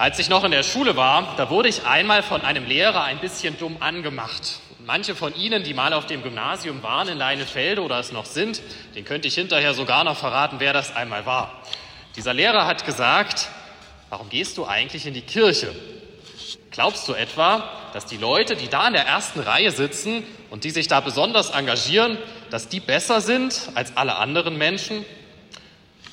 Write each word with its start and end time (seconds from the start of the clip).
Als 0.00 0.18
ich 0.18 0.30
noch 0.30 0.44
in 0.44 0.50
der 0.50 0.62
Schule 0.62 0.96
war, 0.96 1.34
da 1.36 1.50
wurde 1.50 1.68
ich 1.68 1.84
einmal 1.84 2.22
von 2.22 2.40
einem 2.40 2.64
Lehrer 2.64 3.04
ein 3.04 3.18
bisschen 3.18 3.58
dumm 3.58 3.76
angemacht. 3.80 4.60
Manche 4.78 5.14
von 5.14 5.36
Ihnen, 5.36 5.62
die 5.62 5.74
mal 5.74 5.92
auf 5.92 6.06
dem 6.06 6.22
Gymnasium 6.22 6.82
waren 6.82 7.06
in 7.08 7.18
Leinefelde 7.18 7.82
oder 7.82 7.98
es 7.98 8.10
noch 8.10 8.24
sind, 8.24 8.62
den 8.94 9.04
könnte 9.04 9.28
ich 9.28 9.34
hinterher 9.34 9.74
sogar 9.74 10.04
noch 10.04 10.16
verraten, 10.16 10.56
wer 10.58 10.72
das 10.72 10.96
einmal 10.96 11.26
war. 11.26 11.60
Dieser 12.16 12.32
Lehrer 12.32 12.66
hat 12.66 12.86
gesagt, 12.86 13.48
warum 14.08 14.30
gehst 14.30 14.56
du 14.56 14.64
eigentlich 14.64 15.04
in 15.04 15.12
die 15.12 15.20
Kirche? 15.20 15.70
Glaubst 16.70 17.06
du 17.06 17.12
etwa, 17.12 17.68
dass 17.92 18.06
die 18.06 18.16
Leute, 18.16 18.56
die 18.56 18.68
da 18.68 18.86
in 18.86 18.94
der 18.94 19.04
ersten 19.04 19.40
Reihe 19.40 19.70
sitzen 19.70 20.22
und 20.48 20.64
die 20.64 20.70
sich 20.70 20.88
da 20.88 21.00
besonders 21.00 21.50
engagieren, 21.50 22.16
dass 22.48 22.70
die 22.70 22.80
besser 22.80 23.20
sind 23.20 23.68
als 23.74 23.98
alle 23.98 24.16
anderen 24.16 24.56
Menschen? 24.56 25.04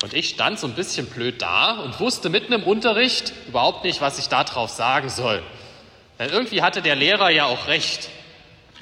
Und 0.02 0.14
ich 0.14 0.28
stand 0.28 0.58
so 0.58 0.66
ein 0.66 0.74
bisschen 0.74 1.06
blöd 1.06 1.42
da 1.42 1.72
und 1.80 1.98
wusste 1.98 2.28
mitten 2.28 2.52
im 2.52 2.62
Unterricht 2.62 3.32
überhaupt 3.48 3.84
nicht, 3.84 4.00
was 4.00 4.18
ich 4.18 4.28
darauf 4.28 4.70
sagen 4.70 5.08
soll. 5.08 5.42
Denn 6.18 6.30
irgendwie 6.30 6.62
hatte 6.62 6.82
der 6.82 6.94
Lehrer 6.94 7.30
ja 7.30 7.46
auch 7.46 7.66
recht. 7.66 8.08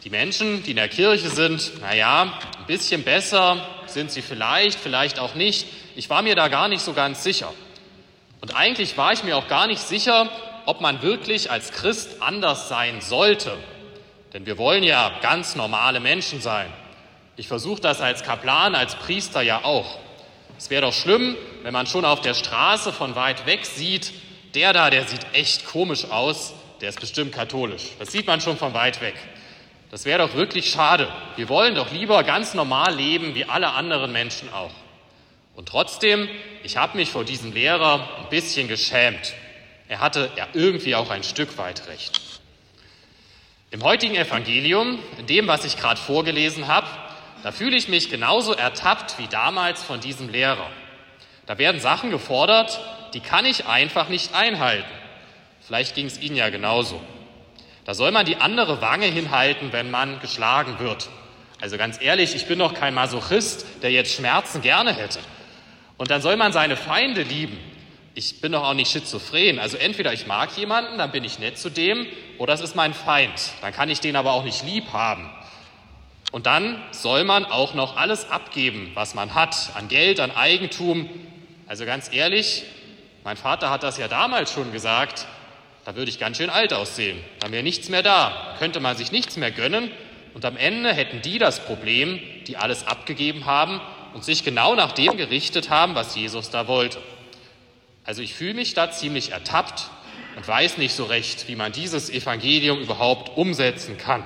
Die 0.04 0.10
Menschen, 0.10 0.62
die 0.62 0.70
in 0.70 0.76
der 0.76 0.88
Kirche 0.88 1.30
sind, 1.30 1.80
naja, 1.80 2.38
ein 2.58 2.66
bisschen 2.66 3.02
besser 3.02 3.66
sind 3.86 4.10
sie 4.10 4.22
vielleicht, 4.22 4.78
vielleicht 4.78 5.18
auch 5.18 5.34
nicht. 5.34 5.66
Ich 5.96 6.10
war 6.10 6.22
mir 6.22 6.34
da 6.34 6.48
gar 6.48 6.68
nicht 6.68 6.82
so 6.82 6.92
ganz 6.92 7.22
sicher. 7.24 7.52
Und 8.40 8.54
eigentlich 8.54 8.96
war 8.98 9.12
ich 9.12 9.24
mir 9.24 9.36
auch 9.36 9.48
gar 9.48 9.66
nicht 9.66 9.80
sicher, 9.80 10.28
ob 10.66 10.80
man 10.80 11.02
wirklich 11.02 11.50
als 11.50 11.72
Christ 11.72 12.20
anders 12.20 12.68
sein 12.68 13.00
sollte. 13.00 13.56
Denn 14.34 14.44
wir 14.44 14.58
wollen 14.58 14.82
ja 14.82 15.12
ganz 15.22 15.56
normale 15.56 16.00
Menschen 16.00 16.42
sein. 16.42 16.70
Ich 17.36 17.48
versuche 17.48 17.80
das 17.80 18.00
als 18.00 18.22
Kaplan, 18.22 18.74
als 18.74 18.96
Priester 18.96 19.40
ja 19.40 19.64
auch. 19.64 19.98
Es 20.58 20.70
wäre 20.70 20.82
doch 20.82 20.92
schlimm, 20.92 21.36
wenn 21.62 21.72
man 21.72 21.86
schon 21.86 22.04
auf 22.04 22.20
der 22.20 22.34
Straße 22.34 22.92
von 22.92 23.14
weit 23.14 23.46
weg 23.46 23.66
sieht, 23.66 24.12
der 24.54 24.72
da, 24.72 24.90
der 24.90 25.06
sieht 25.06 25.26
echt 25.32 25.66
komisch 25.66 26.06
aus, 26.06 26.54
der 26.80 26.88
ist 26.88 27.00
bestimmt 27.00 27.32
katholisch. 27.32 27.90
Das 27.98 28.12
sieht 28.12 28.26
man 28.26 28.40
schon 28.40 28.56
von 28.56 28.74
weit 28.74 29.00
weg. 29.00 29.14
Das 29.90 30.04
wäre 30.04 30.26
doch 30.26 30.34
wirklich 30.34 30.70
schade. 30.70 31.08
Wir 31.36 31.48
wollen 31.48 31.74
doch 31.74 31.92
lieber 31.92 32.22
ganz 32.24 32.54
normal 32.54 32.94
leben 32.94 33.34
wie 33.34 33.44
alle 33.44 33.72
anderen 33.72 34.12
Menschen 34.12 34.52
auch. 34.52 34.72
Und 35.54 35.68
trotzdem, 35.68 36.28
ich 36.62 36.76
habe 36.76 36.96
mich 36.96 37.10
vor 37.10 37.24
diesem 37.24 37.52
Lehrer 37.52 38.08
ein 38.18 38.28
bisschen 38.28 38.68
geschämt. 38.68 39.34
Er 39.88 40.00
hatte 40.00 40.30
ja 40.36 40.48
irgendwie 40.52 40.94
auch 40.94 41.10
ein 41.10 41.22
Stück 41.22 41.56
weit 41.58 41.86
recht. 41.88 42.20
Im 43.70 43.82
heutigen 43.82 44.16
Evangelium, 44.16 44.98
in 45.18 45.26
dem, 45.26 45.46
was 45.46 45.64
ich 45.64 45.76
gerade 45.76 46.00
vorgelesen 46.00 46.66
habe, 46.68 46.86
da 47.42 47.52
fühle 47.52 47.76
ich 47.76 47.88
mich 47.88 48.10
genauso 48.10 48.52
ertappt 48.52 49.18
wie 49.18 49.28
damals 49.28 49.82
von 49.82 50.00
diesem 50.00 50.28
Lehrer. 50.28 50.70
Da 51.46 51.58
werden 51.58 51.80
Sachen 51.80 52.10
gefordert, 52.10 52.80
die 53.14 53.20
kann 53.20 53.44
ich 53.46 53.66
einfach 53.66 54.08
nicht 54.08 54.34
einhalten. 54.34 54.90
Vielleicht 55.66 55.94
ging 55.94 56.06
es 56.06 56.20
Ihnen 56.20 56.36
ja 56.36 56.50
genauso. 56.50 57.00
Da 57.84 57.94
soll 57.94 58.10
man 58.10 58.26
die 58.26 58.36
andere 58.36 58.80
Wange 58.80 59.06
hinhalten, 59.06 59.72
wenn 59.72 59.90
man 59.90 60.20
geschlagen 60.20 60.78
wird. 60.80 61.08
Also 61.60 61.78
ganz 61.78 62.00
ehrlich, 62.02 62.34
ich 62.34 62.46
bin 62.46 62.58
doch 62.58 62.74
kein 62.74 62.94
Masochist, 62.94 63.64
der 63.82 63.90
jetzt 63.90 64.12
Schmerzen 64.12 64.60
gerne 64.60 64.92
hätte. 64.92 65.20
Und 65.96 66.10
dann 66.10 66.20
soll 66.20 66.36
man 66.36 66.52
seine 66.52 66.76
Feinde 66.76 67.22
lieben. 67.22 67.58
Ich 68.14 68.40
bin 68.40 68.52
doch 68.52 68.64
auch 68.64 68.74
nicht 68.74 68.90
schizophren. 68.90 69.58
Also 69.58 69.76
entweder 69.76 70.12
ich 70.12 70.26
mag 70.26 70.56
jemanden, 70.56 70.98
dann 70.98 71.12
bin 71.12 71.24
ich 71.24 71.38
nett 71.38 71.58
zu 71.58 71.70
dem, 71.70 72.06
oder 72.38 72.54
es 72.54 72.60
ist 72.60 72.74
mein 72.74 72.92
Feind. 72.92 73.52
Dann 73.60 73.72
kann 73.72 73.88
ich 73.88 74.00
den 74.00 74.16
aber 74.16 74.32
auch 74.32 74.44
nicht 74.44 74.64
lieb 74.64 74.92
haben. 74.92 75.30
Und 76.32 76.46
dann 76.46 76.82
soll 76.90 77.24
man 77.24 77.44
auch 77.44 77.74
noch 77.74 77.96
alles 77.96 78.30
abgeben, 78.30 78.90
was 78.94 79.14
man 79.14 79.34
hat, 79.34 79.70
an 79.74 79.88
Geld, 79.88 80.20
an 80.20 80.30
Eigentum. 80.30 81.08
Also 81.66 81.86
ganz 81.86 82.12
ehrlich, 82.12 82.64
mein 83.24 83.36
Vater 83.36 83.70
hat 83.70 83.82
das 83.82 83.98
ja 83.98 84.08
damals 84.08 84.52
schon 84.52 84.72
gesagt, 84.72 85.26
da 85.84 85.94
würde 85.94 86.10
ich 86.10 86.18
ganz 86.18 86.36
schön 86.36 86.50
alt 86.50 86.72
aussehen. 86.72 87.18
Dann 87.40 87.52
wäre 87.52 87.62
nichts 87.62 87.88
mehr 87.88 88.02
da, 88.02 88.56
könnte 88.58 88.80
man 88.80 88.96
sich 88.96 89.12
nichts 89.12 89.36
mehr 89.36 89.52
gönnen. 89.52 89.90
Und 90.34 90.44
am 90.44 90.56
Ende 90.56 90.92
hätten 90.92 91.22
die 91.22 91.38
das 91.38 91.64
Problem, 91.64 92.20
die 92.46 92.56
alles 92.56 92.86
abgegeben 92.86 93.46
haben 93.46 93.80
und 94.12 94.24
sich 94.24 94.44
genau 94.44 94.74
nach 94.74 94.92
dem 94.92 95.16
gerichtet 95.16 95.70
haben, 95.70 95.94
was 95.94 96.14
Jesus 96.14 96.50
da 96.50 96.66
wollte. 96.66 96.98
Also 98.04 98.22
ich 98.22 98.34
fühle 98.34 98.54
mich 98.54 98.74
da 98.74 98.90
ziemlich 98.90 99.32
ertappt 99.32 99.90
und 100.36 100.46
weiß 100.46 100.78
nicht 100.78 100.94
so 100.94 101.04
recht, 101.04 101.48
wie 101.48 101.56
man 101.56 101.72
dieses 101.72 102.10
Evangelium 102.10 102.80
überhaupt 102.80 103.36
umsetzen 103.36 103.96
kann. 103.96 104.24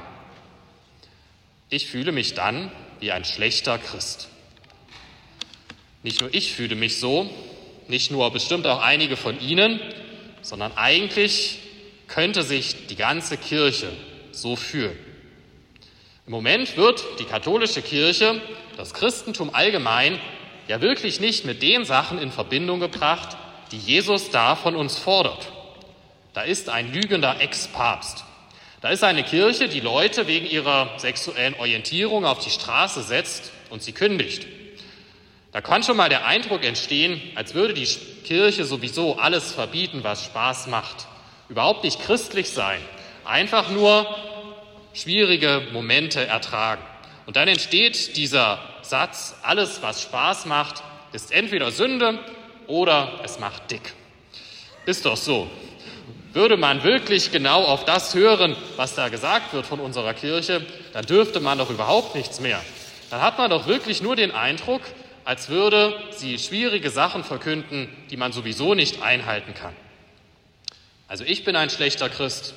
Ich 1.70 1.86
fühle 1.86 2.10
mich 2.10 2.34
dann 2.34 2.72
wie 2.98 3.12
ein 3.12 3.24
schlechter 3.24 3.78
Christ. 3.78 4.28
Nicht 6.02 6.20
nur 6.20 6.34
ich 6.34 6.52
fühle 6.52 6.74
mich 6.74 6.98
so, 6.98 7.30
nicht 7.86 8.10
nur 8.10 8.30
bestimmt 8.32 8.66
auch 8.66 8.82
einige 8.82 9.16
von 9.16 9.40
Ihnen, 9.40 9.80
sondern 10.42 10.72
eigentlich 10.76 11.60
könnte 12.08 12.42
sich 12.42 12.88
die 12.88 12.96
ganze 12.96 13.36
Kirche 13.36 13.92
so 14.32 14.56
fühlen. 14.56 14.98
Im 16.26 16.32
Moment 16.32 16.76
wird 16.76 17.04
die 17.20 17.24
katholische 17.24 17.82
Kirche, 17.82 18.40
das 18.76 18.92
Christentum 18.92 19.54
allgemein, 19.54 20.18
ja 20.66 20.80
wirklich 20.80 21.20
nicht 21.20 21.44
mit 21.44 21.62
den 21.62 21.84
Sachen 21.84 22.18
in 22.18 22.32
Verbindung 22.32 22.80
gebracht, 22.80 23.36
die 23.70 23.78
Jesus 23.78 24.30
da 24.30 24.56
von 24.56 24.74
uns 24.74 24.98
fordert. 24.98 25.52
Da 26.32 26.42
ist 26.42 26.68
ein 26.68 26.92
lügender 26.92 27.40
Ex-Papst. 27.40 28.24
Da 28.80 28.88
ist 28.88 29.04
eine 29.04 29.24
Kirche, 29.24 29.68
die 29.68 29.80
Leute 29.80 30.26
wegen 30.26 30.46
ihrer 30.46 30.98
sexuellen 30.98 31.54
Orientierung 31.54 32.24
auf 32.24 32.38
die 32.38 32.50
Straße 32.50 33.02
setzt 33.02 33.52
und 33.68 33.82
sie 33.82 33.92
kündigt. 33.92 34.46
Da 35.52 35.60
kann 35.60 35.82
schon 35.82 35.98
mal 35.98 36.08
der 36.08 36.26
Eindruck 36.26 36.64
entstehen, 36.64 37.20
als 37.34 37.52
würde 37.52 37.74
die 37.74 37.86
Kirche 38.24 38.64
sowieso 38.64 39.18
alles 39.18 39.52
verbieten, 39.52 40.02
was 40.02 40.24
Spaß 40.24 40.68
macht. 40.68 41.08
Überhaupt 41.50 41.84
nicht 41.84 42.00
christlich 42.00 42.50
sein. 42.50 42.80
Einfach 43.26 43.68
nur 43.68 44.06
schwierige 44.94 45.68
Momente 45.72 46.24
ertragen. 46.24 46.82
Und 47.26 47.36
dann 47.36 47.48
entsteht 47.48 48.16
dieser 48.16 48.60
Satz, 48.80 49.36
alles, 49.42 49.82
was 49.82 50.02
Spaß 50.02 50.46
macht, 50.46 50.82
ist 51.12 51.32
entweder 51.32 51.70
Sünde 51.70 52.18
oder 52.66 53.20
es 53.24 53.38
macht 53.38 53.70
dick. 53.70 53.92
Ist 54.86 55.04
doch 55.04 55.16
so. 55.16 55.50
Würde 56.32 56.56
man 56.56 56.84
wirklich 56.84 57.32
genau 57.32 57.64
auf 57.64 57.84
das 57.84 58.14
hören, 58.14 58.56
was 58.76 58.94
da 58.94 59.08
gesagt 59.08 59.52
wird 59.52 59.66
von 59.66 59.80
unserer 59.80 60.14
Kirche, 60.14 60.64
dann 60.92 61.04
dürfte 61.04 61.40
man 61.40 61.58
doch 61.58 61.70
überhaupt 61.70 62.14
nichts 62.14 62.38
mehr. 62.40 62.60
Dann 63.10 63.20
hat 63.20 63.38
man 63.38 63.50
doch 63.50 63.66
wirklich 63.66 64.00
nur 64.00 64.14
den 64.14 64.30
Eindruck, 64.30 64.82
als 65.24 65.48
würde 65.48 65.94
sie 66.12 66.38
schwierige 66.38 66.90
Sachen 66.90 67.24
verkünden, 67.24 67.88
die 68.10 68.16
man 68.16 68.32
sowieso 68.32 68.74
nicht 68.74 69.02
einhalten 69.02 69.54
kann. 69.54 69.74
Also 71.08 71.24
ich 71.24 71.44
bin 71.44 71.56
ein 71.56 71.70
schlechter 71.70 72.08
Christ, 72.08 72.54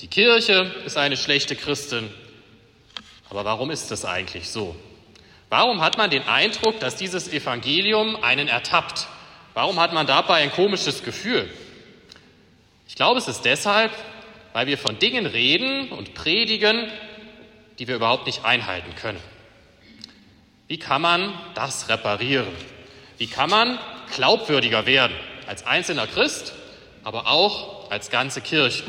die 0.00 0.06
Kirche 0.06 0.70
ist 0.86 0.96
eine 0.96 1.16
schlechte 1.16 1.56
Christin. 1.56 2.08
Aber 3.30 3.44
warum 3.44 3.72
ist 3.72 3.90
das 3.90 4.04
eigentlich 4.04 4.48
so? 4.48 4.76
Warum 5.48 5.80
hat 5.80 5.98
man 5.98 6.10
den 6.10 6.22
Eindruck, 6.28 6.78
dass 6.78 6.94
dieses 6.94 7.32
Evangelium 7.32 8.22
einen 8.22 8.46
ertappt? 8.46 9.08
Warum 9.54 9.80
hat 9.80 9.92
man 9.92 10.06
dabei 10.06 10.36
ein 10.36 10.52
komisches 10.52 11.02
Gefühl? 11.02 11.50
Ich 12.88 12.94
glaube, 12.94 13.18
es 13.18 13.28
ist 13.28 13.42
deshalb, 13.42 13.92
weil 14.54 14.66
wir 14.66 14.78
von 14.78 14.98
Dingen 14.98 15.26
reden 15.26 15.90
und 15.90 16.14
predigen, 16.14 16.90
die 17.78 17.86
wir 17.86 17.96
überhaupt 17.96 18.26
nicht 18.26 18.46
einhalten 18.46 18.94
können. 18.96 19.20
Wie 20.68 20.78
kann 20.78 21.02
man 21.02 21.32
das 21.54 21.90
reparieren? 21.90 22.48
Wie 23.18 23.26
kann 23.26 23.50
man 23.50 23.78
glaubwürdiger 24.14 24.86
werden 24.86 25.14
als 25.46 25.66
einzelner 25.66 26.06
Christ, 26.06 26.54
aber 27.04 27.28
auch 27.28 27.90
als 27.90 28.10
ganze 28.10 28.40
Kirche? 28.40 28.84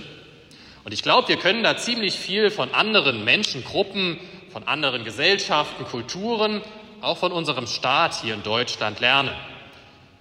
Und 0.86 0.94
ich 0.94 1.04
glaube, 1.04 1.28
wir 1.28 1.38
können 1.38 1.62
da 1.62 1.76
ziemlich 1.78 2.16
viel 2.16 2.52
von 2.52 2.74
anderen 2.74 3.26
Menschengruppen, 3.26 4.18
von 4.52 4.64
anderen 4.64 5.04
Gesellschaften, 5.04 5.84
Kulturen, 5.84 6.62
auch 7.02 7.18
von 7.18 7.34
unserem 7.34 7.68
Staat 7.68 8.22
hier 8.22 8.34
in 8.34 8.44
Deutschland 8.44 9.02
lernen. 9.02 9.36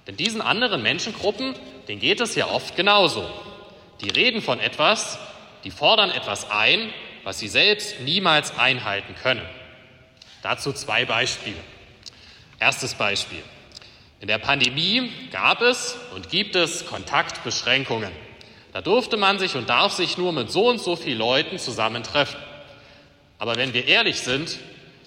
Denn 0.09 0.17
diesen 0.17 0.41
anderen 0.41 0.83
Menschengruppen, 0.83 1.55
denen 1.87 2.01
geht 2.01 2.21
es 2.21 2.35
ja 2.35 2.49
oft 2.49 2.75
genauso. 2.75 3.25
Die 4.01 4.11
reden 4.11 4.43
von 4.43 4.61
etwas, 4.61 5.19
die 5.65 5.71
fordern 5.71 6.11
etwas 6.11 6.51
ein, 6.51 6.93
was 7.25 7.39
sie 7.39 7.49
selbst 7.49 8.01
niemals 8.01 8.57
einhalten 8.57 9.15
können. 9.23 9.43
Dazu 10.43 10.73
zwei 10.73 11.05
Beispiele. 11.05 11.57
Erstes 12.61 12.95
Beispiel. 12.95 13.43
In 14.21 14.29
der 14.29 14.39
Pandemie 14.39 15.13
gab 15.31 15.61
es 15.63 15.97
und 16.15 16.31
gibt 16.31 16.57
es 16.57 16.87
Kontaktbeschränkungen. 16.87 18.11
Da 18.73 18.81
durfte 18.81 19.17
man 19.17 19.39
sich 19.39 19.57
und 19.57 19.69
darf 19.69 19.93
sich 19.93 20.19
nur 20.19 20.33
mit 20.33 20.51
so 20.51 20.69
und 20.69 20.81
so 20.81 20.97
vielen 20.97 21.19
Leuten 21.19 21.59
zusammentreffen. 21.59 22.39
Aber 23.39 23.57
wenn 23.57 23.75
wir 23.75 23.87
ehrlich 23.87 24.21
sind, 24.21 24.59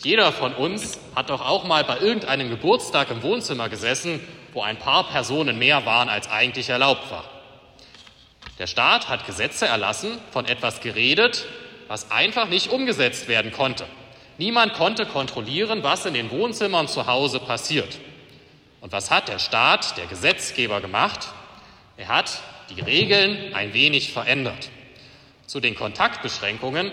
jeder 0.04 0.32
von 0.32 0.54
uns 0.54 1.00
hat 1.16 1.30
doch 1.30 1.42
auch 1.42 1.64
mal 1.64 1.84
bei 1.84 2.00
irgendeinem 2.00 2.50
Geburtstag 2.50 3.12
im 3.12 3.22
Wohnzimmer 3.22 3.70
gesessen, 3.70 4.20
wo 4.54 4.62
ein 4.62 4.78
paar 4.78 5.08
Personen 5.10 5.60
mehr 5.60 5.86
waren, 5.86 6.10
als 6.10 6.30
eigentlich 6.30 6.70
erlaubt 6.70 7.10
war. 7.12 7.41
Der 8.62 8.68
Staat 8.68 9.10
hat 9.10 9.26
Gesetze 9.26 9.66
erlassen, 9.66 10.20
von 10.30 10.46
etwas 10.46 10.82
geredet, 10.82 11.48
was 11.88 12.12
einfach 12.12 12.48
nicht 12.48 12.70
umgesetzt 12.70 13.28
werden 13.28 13.52
konnte. 13.52 13.88
Niemand 14.38 14.76
konnte 14.76 15.08
kontrollieren, 15.08 15.82
was 15.82 16.06
in 16.06 16.14
den 16.14 16.30
Wohnzimmern 16.30 16.88
zu 16.88 17.08
Hause 17.08 17.40
passiert. 17.40 17.98
Und 18.80 18.92
was 18.92 19.10
hat 19.10 19.30
der 19.30 19.40
Staat, 19.40 19.98
der 19.98 20.06
Gesetzgeber 20.06 20.80
gemacht? 20.80 21.30
Er 21.98 22.10
hat 22.10 22.40
die 22.70 22.82
Regeln 22.82 23.56
ein 23.56 23.74
wenig 23.74 24.14
verändert. 24.14 24.70
Zu 25.48 25.60
den 25.60 25.74
Kontaktbeschränkungen 25.74 26.92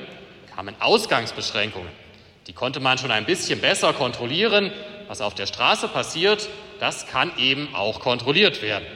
kamen 0.55 0.75
Ausgangsbeschränkungen. 0.81 1.93
Die 2.47 2.55
konnte 2.55 2.81
man 2.81 2.97
schon 2.97 3.11
ein 3.11 3.26
bisschen 3.26 3.61
besser 3.61 3.93
kontrollieren. 3.93 4.73
Was 5.06 5.20
auf 5.20 5.35
der 5.35 5.44
Straße 5.44 5.88
passiert, 5.88 6.49
das 6.81 7.06
kann 7.06 7.31
eben 7.37 7.75
auch 7.75 8.00
kontrolliert 8.00 8.62
werden. 8.62 8.87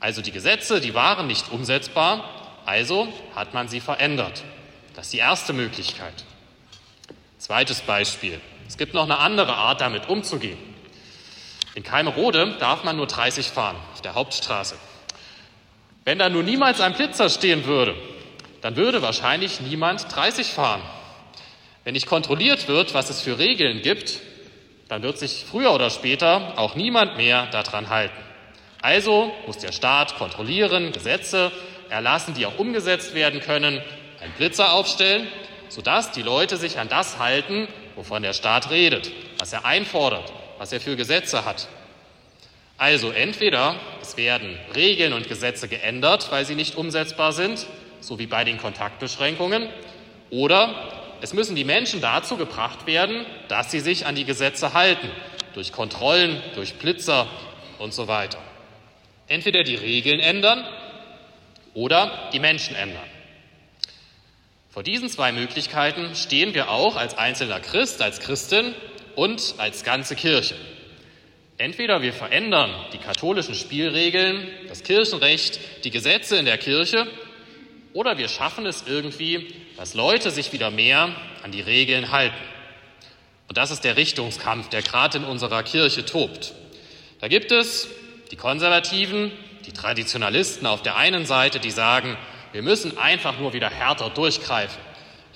Also 0.00 0.22
die 0.22 0.32
Gesetze, 0.32 0.80
die 0.80 0.94
waren 0.94 1.26
nicht 1.26 1.50
umsetzbar, 1.50 2.28
also 2.64 3.08
hat 3.34 3.54
man 3.54 3.68
sie 3.68 3.80
verändert. 3.80 4.44
Das 4.94 5.06
ist 5.06 5.12
die 5.12 5.18
erste 5.18 5.52
Möglichkeit. 5.52 6.24
Zweites 7.38 7.80
Beispiel. 7.80 8.40
Es 8.66 8.76
gibt 8.76 8.94
noch 8.94 9.04
eine 9.04 9.18
andere 9.18 9.54
Art, 9.54 9.80
damit 9.80 10.08
umzugehen. 10.08 10.58
In 11.74 11.82
Keimerode 11.82 12.56
darf 12.58 12.84
man 12.84 12.96
nur 12.96 13.06
30 13.06 13.48
fahren, 13.48 13.76
auf 13.92 14.02
der 14.02 14.14
Hauptstraße. 14.14 14.76
Wenn 16.04 16.18
da 16.18 16.28
nur 16.28 16.42
niemals 16.42 16.80
ein 16.80 16.94
Blitzer 16.94 17.28
stehen 17.28 17.66
würde, 17.66 17.94
dann 18.60 18.76
würde 18.76 19.02
wahrscheinlich 19.02 19.60
niemand 19.60 20.14
30 20.14 20.48
fahren. 20.48 20.82
Wenn 21.84 21.94
nicht 21.94 22.06
kontrolliert 22.06 22.68
wird, 22.68 22.94
was 22.94 23.10
es 23.10 23.22
für 23.22 23.38
Regeln 23.38 23.82
gibt, 23.82 24.20
dann 24.88 25.02
wird 25.02 25.18
sich 25.18 25.44
früher 25.48 25.72
oder 25.72 25.90
später 25.90 26.58
auch 26.58 26.74
niemand 26.74 27.16
mehr 27.16 27.46
daran 27.46 27.88
halten. 27.88 28.27
Also 28.80 29.32
muss 29.46 29.58
der 29.58 29.72
Staat 29.72 30.16
kontrollieren, 30.16 30.92
Gesetze 30.92 31.50
erlassen, 31.90 32.34
die 32.34 32.46
auch 32.46 32.58
umgesetzt 32.58 33.14
werden 33.14 33.40
können, 33.40 33.82
einen 34.20 34.32
Blitzer 34.36 34.72
aufstellen, 34.72 35.26
sodass 35.68 36.12
die 36.12 36.22
Leute 36.22 36.56
sich 36.56 36.78
an 36.78 36.88
das 36.88 37.18
halten, 37.18 37.68
wovon 37.96 38.22
der 38.22 38.32
Staat 38.32 38.70
redet, 38.70 39.10
was 39.38 39.52
er 39.52 39.64
einfordert, 39.64 40.32
was 40.58 40.72
er 40.72 40.80
für 40.80 40.96
Gesetze 40.96 41.44
hat. 41.44 41.68
Also 42.76 43.10
entweder 43.10 43.74
es 44.00 44.16
werden 44.16 44.56
Regeln 44.76 45.12
und 45.12 45.28
Gesetze 45.28 45.66
geändert, 45.66 46.30
weil 46.30 46.44
sie 46.44 46.54
nicht 46.54 46.76
umsetzbar 46.76 47.32
sind, 47.32 47.66
so 48.00 48.20
wie 48.20 48.26
bei 48.26 48.44
den 48.44 48.58
Kontaktbeschränkungen, 48.58 49.68
oder 50.30 50.74
es 51.20 51.32
müssen 51.32 51.56
die 51.56 51.64
Menschen 51.64 52.00
dazu 52.00 52.36
gebracht 52.36 52.86
werden, 52.86 53.26
dass 53.48 53.72
sie 53.72 53.80
sich 53.80 54.06
an 54.06 54.14
die 54.14 54.24
Gesetze 54.24 54.74
halten, 54.74 55.10
durch 55.54 55.72
Kontrollen, 55.72 56.40
durch 56.54 56.74
Blitzer 56.74 57.26
und 57.78 57.92
so 57.92 58.06
weiter. 58.06 58.38
Entweder 59.28 59.62
die 59.62 59.76
Regeln 59.76 60.20
ändern 60.20 60.64
oder 61.74 62.30
die 62.32 62.40
Menschen 62.40 62.74
ändern. 62.74 63.08
Vor 64.70 64.82
diesen 64.82 65.08
zwei 65.08 65.32
Möglichkeiten 65.32 66.14
stehen 66.14 66.54
wir 66.54 66.70
auch 66.70 66.96
als 66.96 67.16
einzelner 67.16 67.60
Christ, 67.60 68.00
als 68.00 68.20
Christin 68.20 68.74
und 69.16 69.54
als 69.58 69.84
ganze 69.84 70.14
Kirche. 70.14 70.54
Entweder 71.56 72.02
wir 72.02 72.12
verändern 72.12 72.70
die 72.92 72.98
katholischen 72.98 73.54
Spielregeln, 73.54 74.46
das 74.68 74.84
Kirchenrecht, 74.84 75.58
die 75.84 75.90
Gesetze 75.90 76.36
in 76.36 76.44
der 76.44 76.58
Kirche, 76.58 77.08
oder 77.92 78.18
wir 78.18 78.28
schaffen 78.28 78.64
es 78.66 78.84
irgendwie, 78.86 79.52
dass 79.76 79.94
Leute 79.94 80.30
sich 80.30 80.52
wieder 80.52 80.70
mehr 80.70 81.14
an 81.42 81.50
die 81.50 81.60
Regeln 81.60 82.12
halten. 82.12 82.36
Und 83.48 83.56
das 83.56 83.70
ist 83.72 83.82
der 83.82 83.96
Richtungskampf, 83.96 84.68
der 84.68 84.82
gerade 84.82 85.18
in 85.18 85.24
unserer 85.24 85.62
Kirche 85.64 86.04
tobt. 86.04 86.54
Da 87.20 87.26
gibt 87.26 87.50
es 87.50 87.88
die 88.30 88.36
Konservativen, 88.36 89.32
die 89.66 89.72
Traditionalisten 89.72 90.66
auf 90.66 90.82
der 90.82 90.96
einen 90.96 91.26
Seite, 91.26 91.60
die 91.60 91.70
sagen, 91.70 92.16
wir 92.52 92.62
müssen 92.62 92.96
einfach 92.98 93.38
nur 93.38 93.52
wieder 93.52 93.70
härter 93.70 94.10
durchgreifen. 94.10 94.80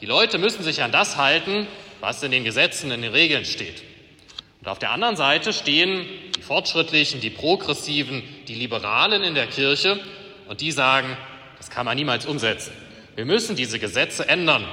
Die 0.00 0.06
Leute 0.06 0.38
müssen 0.38 0.62
sich 0.62 0.82
an 0.82 0.92
das 0.92 1.16
halten, 1.16 1.66
was 2.00 2.22
in 2.22 2.30
den 2.30 2.44
Gesetzen, 2.44 2.90
in 2.90 3.02
den 3.02 3.12
Regeln 3.12 3.44
steht. 3.44 3.82
Und 4.60 4.68
auf 4.68 4.78
der 4.78 4.90
anderen 4.90 5.16
Seite 5.16 5.52
stehen 5.52 6.06
die 6.36 6.42
Fortschrittlichen, 6.42 7.20
die 7.20 7.30
Progressiven, 7.30 8.22
die 8.48 8.54
Liberalen 8.54 9.22
in 9.22 9.34
der 9.34 9.46
Kirche 9.46 10.00
und 10.48 10.60
die 10.60 10.72
sagen, 10.72 11.16
das 11.58 11.70
kann 11.70 11.86
man 11.86 11.96
niemals 11.96 12.26
umsetzen. 12.26 12.72
Wir 13.14 13.24
müssen 13.24 13.56
diese 13.56 13.78
Gesetze 13.78 14.28
ändern, 14.28 14.64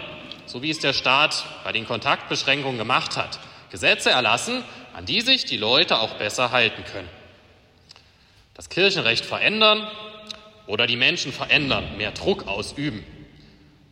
so 0.46 0.62
wie 0.62 0.70
es 0.70 0.80
der 0.80 0.94
Staat 0.94 1.44
bei 1.64 1.72
den 1.72 1.86
Kontaktbeschränkungen 1.86 2.78
gemacht 2.78 3.18
hat. 3.18 3.40
Gesetze 3.70 4.10
erlassen, 4.10 4.64
an 4.94 5.06
die 5.06 5.22
sich 5.22 5.46
die 5.46 5.58
Leute 5.58 6.00
auch 6.00 6.16
besser 6.16 6.52
halten 6.52 6.84
können. 6.92 7.10
Das 8.60 8.68
Kirchenrecht 8.68 9.24
verändern 9.24 9.88
oder 10.68 10.86
die 10.86 10.98
Menschen 10.98 11.32
verändern, 11.32 11.96
mehr 11.96 12.12
Druck 12.12 12.46
ausüben. 12.46 13.06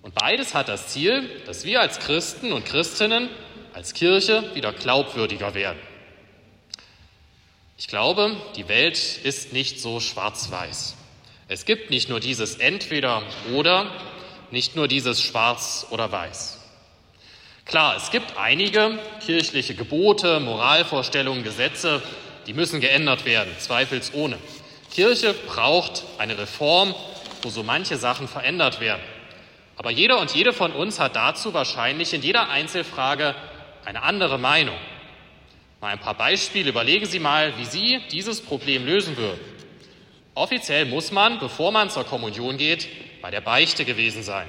Und 0.02 0.14
beides 0.14 0.54
hat 0.54 0.68
das 0.68 0.90
Ziel, 0.90 1.30
dass 1.46 1.64
wir 1.64 1.80
als 1.80 2.00
Christen 2.00 2.52
und 2.52 2.66
Christinnen, 2.66 3.30
als 3.72 3.94
Kirche 3.94 4.44
wieder 4.56 4.74
glaubwürdiger 4.74 5.54
werden. 5.54 5.80
Ich 7.78 7.88
glaube, 7.88 8.36
die 8.58 8.68
Welt 8.68 8.98
ist 9.24 9.54
nicht 9.54 9.80
so 9.80 10.02
schwarz-weiß. 10.02 10.98
Es 11.48 11.64
gibt 11.64 11.90
nicht 11.90 12.10
nur 12.10 12.20
dieses 12.20 12.58
entweder 12.58 13.24
oder, 13.54 13.90
nicht 14.52 14.76
nur 14.76 14.90
dieses 14.90 15.22
schwarz 15.22 15.88
oder 15.92 16.12
weiß. 16.12 16.60
Klar, 17.64 17.96
es 17.96 18.12
gibt 18.12 18.36
einige 18.36 19.00
kirchliche 19.26 19.76
Gebote, 19.76 20.42
Moralvorstellungen, 20.42 21.46
Gesetze, 21.46 22.02
die 22.48 22.54
müssen 22.54 22.80
geändert 22.80 23.26
werden, 23.26 23.54
zweifelsohne. 23.60 24.38
Kirche 24.92 25.34
braucht 25.34 26.04
eine 26.18 26.38
Reform, 26.38 26.96
wo 27.42 27.50
so 27.50 27.62
manche 27.62 27.98
Sachen 27.98 28.28
verändert 28.28 28.80
werden. 28.80 29.04
Aber 29.76 29.92
jeder 29.92 30.20
und 30.20 30.34
jede 30.34 30.54
von 30.54 30.72
uns 30.72 31.00
hat 31.00 31.16
dazu 31.16 31.54
wahrscheinlich 31.54 32.14
in 32.14 32.24
jeder 32.24 32.50
Einzelfrage 32.50 33.36
eine 33.86 34.02
andere 34.02 34.40
Meinung. 34.40 34.78
Mal 35.82 35.90
ein 35.90 36.00
paar 36.00 36.16
Beispiele. 36.16 36.70
Überlegen 36.70 37.06
Sie 37.06 37.20
mal, 37.20 37.54
wie 37.58 37.66
Sie 37.66 38.02
dieses 38.12 38.42
Problem 38.42 38.86
lösen 38.86 39.16
würden. 39.18 39.40
Offiziell 40.34 40.86
muss 40.86 41.12
man, 41.12 41.40
bevor 41.40 41.72
man 41.72 41.90
zur 41.90 42.06
Kommunion 42.06 42.58
geht, 42.58 42.88
bei 43.22 43.30
der 43.30 43.42
Beichte 43.42 43.86
gewesen 43.86 44.24
sein. 44.24 44.48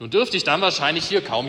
Nun 0.00 0.10
dürfte 0.10 0.36
ich 0.36 0.44
dann 0.44 0.60
wahrscheinlich 0.60 1.04
hier 1.04 1.22
kaum 1.22 1.46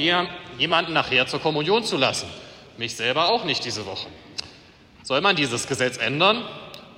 jemanden 0.57 0.93
nachher 0.93 1.25
zur 1.25 1.39
Kommunion 1.39 1.83
zulassen. 1.83 2.29
Mich 2.77 2.95
selber 2.95 3.29
auch 3.29 3.45
nicht 3.45 3.65
diese 3.65 3.85
Woche. 3.85 4.07
Soll 5.03 5.21
man 5.21 5.35
dieses 5.35 5.67
Gesetz 5.67 5.97
ändern? 5.97 6.43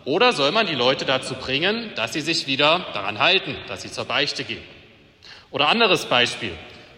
Oder 0.05 0.33
soll 0.33 0.51
man 0.51 0.67
die 0.67 0.75
Leute 0.75 1.05
dazu 1.05 1.35
bringen, 1.35 1.91
dass 1.95 2.13
sie 2.13 2.21
sich 2.21 2.45
wieder 2.45 2.85
daran 2.93 3.19
halten, 3.19 3.55
dass 3.67 3.81
sie 3.81 3.91
zur 3.91 4.05
Beichte 4.05 4.43
gehen? 4.43 4.61
Oder 5.51 5.69
anderes 5.69 6.05
Beispiel. 6.05 6.53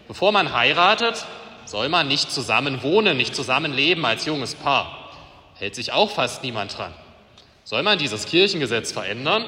Bevor 0.08 0.32
man 0.32 0.52
heiratet, 0.52 1.24
soll 1.64 1.88
man 1.88 2.08
nicht 2.08 2.30
zusammen 2.32 2.82
wohnen, 2.82 3.16
nicht 3.16 3.34
zusammen 3.34 3.72
leben 3.72 4.04
als 4.04 4.24
junges 4.24 4.54
Paar. 4.54 5.10
Hält 5.54 5.74
sich 5.74 5.92
auch 5.92 6.10
fast 6.10 6.42
niemand 6.42 6.76
dran. 6.76 6.92
Soll 7.64 7.82
man 7.82 7.98
dieses 7.98 8.26
Kirchengesetz 8.26 8.92
verändern? 8.92 9.44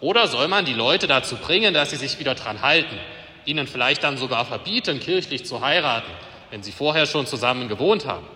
Oder 0.00 0.26
soll 0.28 0.48
man 0.48 0.64
die 0.64 0.72
Leute 0.72 1.06
dazu 1.06 1.36
bringen, 1.36 1.74
dass 1.74 1.90
sie 1.90 1.96
sich 1.96 2.18
wieder 2.18 2.34
dran 2.34 2.62
halten? 2.62 2.98
Ihnen 3.44 3.66
vielleicht 3.66 4.02
dann 4.04 4.16
sogar 4.16 4.44
verbieten, 4.44 5.00
kirchlich 5.00 5.44
zu 5.46 5.60
heiraten, 5.60 6.10
wenn 6.50 6.62
sie 6.62 6.72
vorher 6.72 7.06
schon 7.06 7.26
zusammen 7.26 7.68
gewohnt 7.68 8.06
haben? 8.06 8.26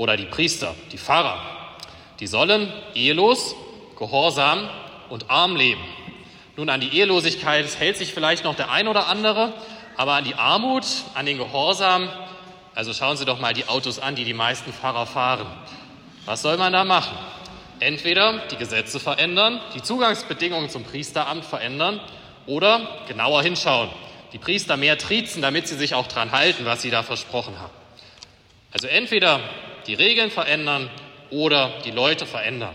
Oder 0.00 0.16
die 0.16 0.24
Priester, 0.24 0.74
die 0.92 0.96
Pfarrer, 0.96 1.42
die 2.20 2.26
sollen 2.26 2.72
ehelos, 2.94 3.54
gehorsam 3.98 4.66
und 5.10 5.28
arm 5.28 5.56
leben. 5.56 5.84
Nun, 6.56 6.70
an 6.70 6.80
die 6.80 6.88
Ehelosigkeit 6.96 7.66
hält 7.78 7.98
sich 7.98 8.14
vielleicht 8.14 8.42
noch 8.42 8.54
der 8.54 8.70
ein 8.70 8.88
oder 8.88 9.08
andere, 9.08 9.52
aber 9.98 10.14
an 10.14 10.24
die 10.24 10.36
Armut, 10.36 10.86
an 11.12 11.26
den 11.26 11.36
Gehorsam, 11.36 12.08
also 12.74 12.94
schauen 12.94 13.18
Sie 13.18 13.26
doch 13.26 13.40
mal 13.40 13.52
die 13.52 13.68
Autos 13.68 13.98
an, 13.98 14.14
die 14.14 14.24
die 14.24 14.32
meisten 14.32 14.72
Fahrer 14.72 15.04
fahren. 15.04 15.46
Was 16.24 16.40
soll 16.40 16.56
man 16.56 16.72
da 16.72 16.84
machen? 16.84 17.18
Entweder 17.78 18.38
die 18.50 18.56
Gesetze 18.56 19.00
verändern, 19.00 19.60
die 19.74 19.82
Zugangsbedingungen 19.82 20.70
zum 20.70 20.82
Priesteramt 20.84 21.44
verändern 21.44 22.00
oder 22.46 22.88
genauer 23.06 23.42
hinschauen, 23.42 23.90
die 24.32 24.38
Priester 24.38 24.78
mehr 24.78 24.96
triezen, 24.96 25.42
damit 25.42 25.68
sie 25.68 25.76
sich 25.76 25.92
auch 25.92 26.06
dran 26.06 26.32
halten, 26.32 26.64
was 26.64 26.80
sie 26.80 26.90
da 26.90 27.02
versprochen 27.02 27.60
haben. 27.60 27.74
Also 28.72 28.86
entweder 28.86 29.40
die 29.86 29.94
Regeln 29.94 30.30
verändern 30.30 30.90
oder 31.30 31.80
die 31.84 31.90
Leute 31.90 32.26
verändern. 32.26 32.74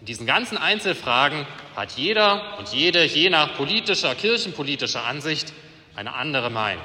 In 0.00 0.06
diesen 0.06 0.26
ganzen 0.26 0.56
Einzelfragen 0.56 1.46
hat 1.74 1.92
jeder 1.92 2.58
und 2.58 2.68
jede, 2.72 3.04
je 3.04 3.30
nach 3.30 3.54
politischer, 3.56 4.14
kirchenpolitischer 4.14 5.04
Ansicht, 5.04 5.52
eine 5.94 6.14
andere 6.14 6.50
Meinung. 6.50 6.84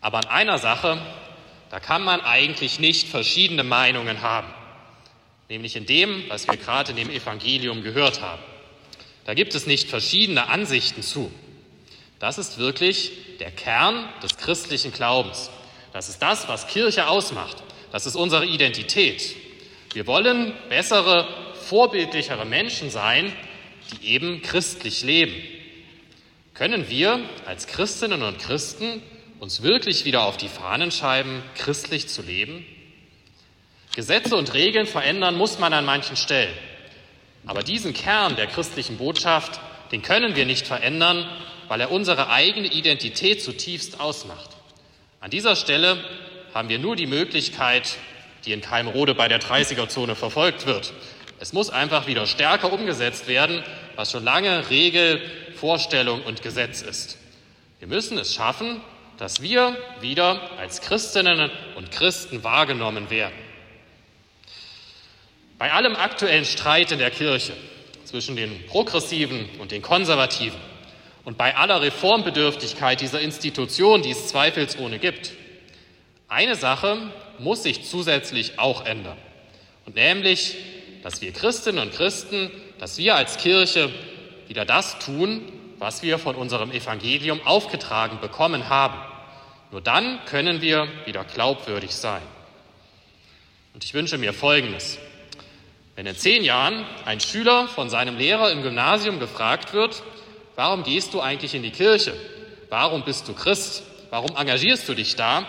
Aber 0.00 0.18
an 0.18 0.26
einer 0.26 0.58
Sache, 0.58 1.00
da 1.70 1.80
kann 1.80 2.04
man 2.04 2.20
eigentlich 2.20 2.78
nicht 2.78 3.08
verschiedene 3.08 3.64
Meinungen 3.64 4.20
haben, 4.20 4.48
nämlich 5.48 5.76
in 5.76 5.86
dem, 5.86 6.24
was 6.28 6.46
wir 6.46 6.56
gerade 6.56 6.90
in 6.90 6.96
dem 6.96 7.10
Evangelium 7.10 7.82
gehört 7.82 8.20
haben. 8.20 8.42
Da 9.24 9.34
gibt 9.34 9.54
es 9.54 9.66
nicht 9.66 9.88
verschiedene 9.88 10.48
Ansichten 10.48 11.02
zu. 11.02 11.32
Das 12.18 12.38
ist 12.38 12.58
wirklich 12.58 13.12
der 13.40 13.50
Kern 13.50 14.08
des 14.22 14.36
christlichen 14.36 14.92
Glaubens. 14.92 15.50
Das 15.92 16.08
ist 16.08 16.20
das, 16.20 16.48
was 16.48 16.66
Kirche 16.66 17.08
ausmacht. 17.08 17.62
Das 17.94 18.06
ist 18.06 18.16
unsere 18.16 18.44
Identität. 18.44 19.36
Wir 19.92 20.08
wollen 20.08 20.52
bessere, 20.68 21.28
vorbildlichere 21.68 22.44
Menschen 22.44 22.90
sein, 22.90 23.32
die 23.92 24.08
eben 24.08 24.42
christlich 24.42 25.04
leben. 25.04 25.32
Können 26.54 26.90
wir 26.90 27.20
als 27.46 27.68
Christinnen 27.68 28.24
und 28.24 28.40
Christen 28.40 29.00
uns 29.38 29.62
wirklich 29.62 30.04
wieder 30.04 30.24
auf 30.24 30.36
die 30.36 30.48
Fahnen 30.48 30.90
schreiben, 30.90 31.40
christlich 31.54 32.08
zu 32.08 32.22
leben? 32.22 32.66
Gesetze 33.94 34.34
und 34.34 34.54
Regeln 34.54 34.88
verändern 34.88 35.36
muss 35.36 35.60
man 35.60 35.72
an 35.72 35.84
manchen 35.84 36.16
Stellen. 36.16 36.52
Aber 37.46 37.62
diesen 37.62 37.94
Kern 37.94 38.34
der 38.34 38.48
christlichen 38.48 38.98
Botschaft, 38.98 39.60
den 39.92 40.02
können 40.02 40.34
wir 40.34 40.46
nicht 40.46 40.66
verändern, 40.66 41.28
weil 41.68 41.80
er 41.80 41.92
unsere 41.92 42.28
eigene 42.28 42.66
Identität 42.66 43.40
zutiefst 43.40 44.00
ausmacht. 44.00 44.50
An 45.20 45.30
dieser 45.30 45.54
Stelle 45.54 46.04
haben 46.54 46.68
wir 46.68 46.78
nur 46.78 46.94
die 46.94 47.08
Möglichkeit, 47.08 47.96
die 48.44 48.52
in 48.52 48.60
Keimrode 48.60 49.14
bei 49.14 49.26
der 49.26 49.40
30er-Zone 49.40 50.14
verfolgt 50.14 50.66
wird. 50.66 50.92
Es 51.40 51.52
muss 51.52 51.68
einfach 51.68 52.06
wieder 52.06 52.26
stärker 52.26 52.72
umgesetzt 52.72 53.26
werden, 53.26 53.62
was 53.96 54.12
schon 54.12 54.22
lange 54.22 54.70
Regel, 54.70 55.20
Vorstellung 55.56 56.22
und 56.22 56.42
Gesetz 56.42 56.80
ist. 56.80 57.18
Wir 57.80 57.88
müssen 57.88 58.16
es 58.18 58.34
schaffen, 58.34 58.80
dass 59.18 59.42
wir 59.42 59.76
wieder 60.00 60.40
als 60.58 60.80
Christinnen 60.80 61.50
und 61.76 61.90
Christen 61.90 62.44
wahrgenommen 62.44 63.10
werden. 63.10 63.34
Bei 65.58 65.72
allem 65.72 65.96
aktuellen 65.96 66.44
Streit 66.44 66.92
in 66.92 66.98
der 66.98 67.10
Kirche 67.10 67.52
zwischen 68.04 68.36
den 68.36 68.66
Progressiven 68.66 69.48
und 69.58 69.72
den 69.72 69.82
Konservativen 69.82 70.58
und 71.24 71.36
bei 71.36 71.56
aller 71.56 71.82
Reformbedürftigkeit 71.82 73.00
dieser 73.00 73.20
Institution, 73.20 74.02
die 74.02 74.10
es 74.10 74.28
zweifelsohne 74.28 74.98
gibt, 74.98 75.32
eine 76.34 76.56
Sache 76.56 76.98
muss 77.38 77.62
sich 77.62 77.84
zusätzlich 77.84 78.58
auch 78.58 78.84
ändern. 78.84 79.16
Und 79.86 79.94
nämlich, 79.94 80.56
dass 81.02 81.22
wir 81.22 81.32
Christinnen 81.32 81.80
und 81.80 81.94
Christen, 81.94 82.50
dass 82.78 82.98
wir 82.98 83.14
als 83.14 83.38
Kirche 83.38 83.90
wieder 84.48 84.64
das 84.64 84.98
tun, 84.98 85.42
was 85.78 86.02
wir 86.02 86.18
von 86.18 86.34
unserem 86.34 86.72
Evangelium 86.72 87.40
aufgetragen 87.46 88.18
bekommen 88.20 88.68
haben. 88.68 88.98
Nur 89.70 89.80
dann 89.80 90.18
können 90.26 90.60
wir 90.60 90.88
wieder 91.04 91.24
glaubwürdig 91.24 91.94
sein. 91.94 92.22
Und 93.72 93.84
ich 93.84 93.94
wünsche 93.94 94.18
mir 94.18 94.32
Folgendes. 94.32 94.98
Wenn 95.94 96.06
in 96.06 96.16
zehn 96.16 96.42
Jahren 96.42 96.84
ein 97.04 97.20
Schüler 97.20 97.68
von 97.68 97.88
seinem 97.90 98.16
Lehrer 98.18 98.50
im 98.50 98.62
Gymnasium 98.62 99.20
gefragt 99.20 99.72
wird, 99.72 100.02
warum 100.56 100.82
gehst 100.82 101.14
du 101.14 101.20
eigentlich 101.20 101.54
in 101.54 101.62
die 101.62 101.70
Kirche? 101.70 102.14
Warum 102.70 103.04
bist 103.04 103.28
du 103.28 103.34
Christ? 103.34 103.84
Warum 104.10 104.36
engagierst 104.36 104.88
du 104.88 104.94
dich 104.94 105.14
da? 105.14 105.46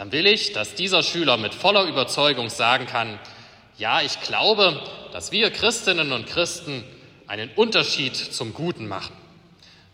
Dann 0.00 0.12
will 0.12 0.26
ich, 0.26 0.54
dass 0.54 0.74
dieser 0.74 1.02
Schüler 1.02 1.36
mit 1.36 1.52
voller 1.52 1.84
Überzeugung 1.84 2.48
sagen 2.48 2.86
kann, 2.86 3.18
ja, 3.76 4.00
ich 4.00 4.18
glaube, 4.22 4.82
dass 5.12 5.30
wir 5.30 5.50
Christinnen 5.50 6.12
und 6.12 6.26
Christen 6.26 6.84
einen 7.26 7.50
Unterschied 7.50 8.16
zum 8.16 8.54
Guten 8.54 8.88
machen. 8.88 9.14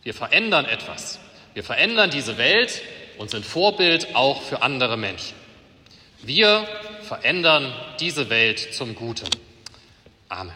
Wir 0.04 0.14
verändern 0.14 0.64
etwas. 0.64 1.18
Wir 1.54 1.64
verändern 1.64 2.10
diese 2.10 2.38
Welt 2.38 2.82
und 3.18 3.32
sind 3.32 3.44
Vorbild 3.44 4.14
auch 4.14 4.42
für 4.42 4.62
andere 4.62 4.96
Menschen. 4.96 5.34
Wir 6.22 6.68
verändern 7.02 7.74
diese 7.98 8.30
Welt 8.30 8.60
zum 8.74 8.94
Guten. 8.94 9.28
Amen. 10.28 10.54